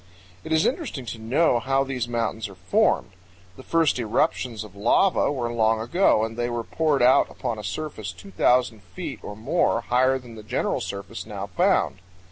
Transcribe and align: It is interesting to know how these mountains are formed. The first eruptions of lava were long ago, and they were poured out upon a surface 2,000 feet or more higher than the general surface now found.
It 0.43 0.51
is 0.51 0.65
interesting 0.65 1.05
to 1.05 1.19
know 1.19 1.59
how 1.59 1.83
these 1.83 2.07
mountains 2.07 2.49
are 2.49 2.55
formed. 2.55 3.11
The 3.55 3.61
first 3.61 3.99
eruptions 3.99 4.63
of 4.63 4.75
lava 4.75 5.31
were 5.31 5.53
long 5.53 5.79
ago, 5.79 6.25
and 6.25 6.35
they 6.35 6.49
were 6.49 6.63
poured 6.63 7.03
out 7.03 7.29
upon 7.29 7.59
a 7.59 7.63
surface 7.63 8.11
2,000 8.11 8.81
feet 8.81 9.19
or 9.21 9.35
more 9.37 9.81
higher 9.81 10.17
than 10.17 10.33
the 10.33 10.41
general 10.41 10.81
surface 10.81 11.27
now 11.27 11.45
found. 11.55 11.99